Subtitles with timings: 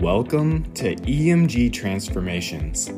[0.00, 2.90] Welcome to EMG Transformations.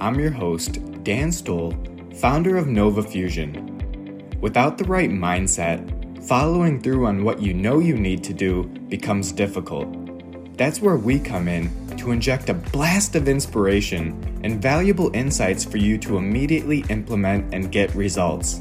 [0.00, 1.74] I'm your host, Dan Stowell,
[2.20, 4.38] founder of Nova Fusion.
[4.40, 9.32] Without the right mindset, following through on what you know you need to do becomes
[9.32, 9.88] difficult.
[10.56, 15.78] That's where we come in to inject a blast of inspiration and valuable insights for
[15.78, 18.60] you to immediately implement and get results.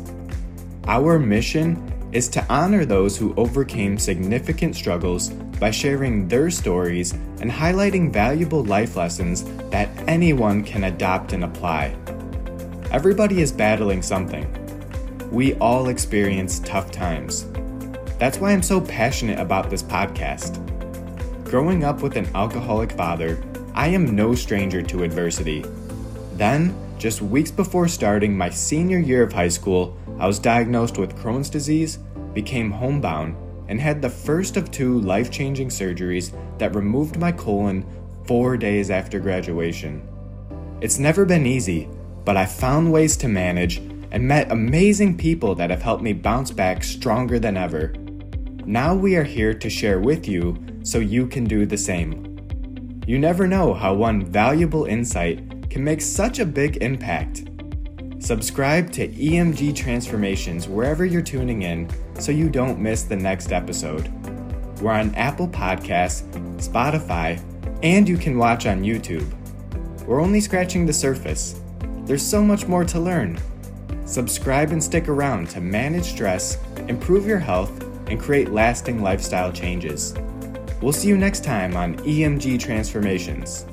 [0.88, 1.76] Our mission
[2.16, 7.12] is to honor those who overcame significant struggles by sharing their stories
[7.42, 11.94] and highlighting valuable life lessons that anyone can adopt and apply.
[12.90, 14.48] Everybody is battling something.
[15.30, 17.48] We all experience tough times.
[18.18, 20.64] That's why I'm so passionate about this podcast.
[21.44, 25.66] Growing up with an alcoholic father, I am no stranger to adversity.
[26.36, 31.14] Then, just weeks before starting my senior year of high school, I was diagnosed with
[31.18, 32.00] Crohn's disease,
[32.36, 33.36] became homebound,
[33.68, 37.84] and had the first of two life changing surgeries that removed my colon
[38.26, 40.08] four days after graduation.
[40.82, 41.90] It's never been easy,
[42.24, 43.78] but I found ways to manage
[44.12, 47.94] and met amazing people that have helped me bounce back stronger than ever.
[48.66, 52.36] Now we are here to share with you so you can do the same.
[53.08, 57.46] You never know how one valuable insight can make such a big impact.
[58.26, 61.88] Subscribe to EMG Transformations wherever you're tuning in
[62.20, 64.12] so you don't miss the next episode.
[64.82, 66.24] We're on Apple Podcasts,
[66.58, 67.40] Spotify,
[67.84, 69.32] and you can watch on YouTube.
[70.08, 71.62] We're only scratching the surface.
[72.06, 73.38] There's so much more to learn.
[74.08, 80.16] Subscribe and stick around to manage stress, improve your health, and create lasting lifestyle changes.
[80.82, 83.68] We'll see you next time on EMG Transformations.